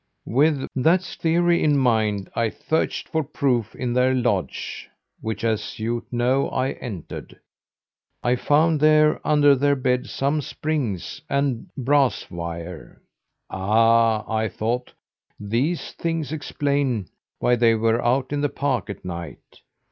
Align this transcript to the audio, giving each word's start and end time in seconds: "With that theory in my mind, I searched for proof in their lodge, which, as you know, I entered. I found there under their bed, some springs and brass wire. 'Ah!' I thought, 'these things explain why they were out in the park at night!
"With 0.25 0.65
that 0.75 1.03
theory 1.03 1.63
in 1.63 1.77
my 1.77 2.05
mind, 2.09 2.31
I 2.35 2.49
searched 2.49 3.07
for 3.09 3.23
proof 3.23 3.75
in 3.75 3.93
their 3.93 4.15
lodge, 4.15 4.89
which, 5.19 5.43
as 5.43 5.77
you 5.77 6.07
know, 6.11 6.49
I 6.49 6.71
entered. 6.71 7.39
I 8.23 8.35
found 8.35 8.79
there 8.79 9.21
under 9.23 9.53
their 9.53 9.75
bed, 9.75 10.07
some 10.09 10.41
springs 10.41 11.21
and 11.29 11.69
brass 11.77 12.31
wire. 12.31 12.99
'Ah!' 13.51 14.25
I 14.27 14.49
thought, 14.49 14.91
'these 15.39 15.91
things 15.91 16.31
explain 16.31 17.05
why 17.37 17.55
they 17.55 17.75
were 17.75 18.03
out 18.03 18.33
in 18.33 18.41
the 18.41 18.49
park 18.49 18.89
at 18.89 19.05
night! 19.05 19.61